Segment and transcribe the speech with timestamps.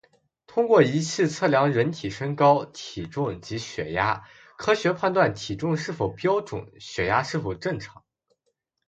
[0.47, 4.23] 通过仪器测量人体身高、体重及血压，
[4.57, 8.03] 科学判断体重是否标准、血压是否正常